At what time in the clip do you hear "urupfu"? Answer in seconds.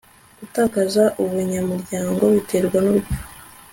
2.91-3.19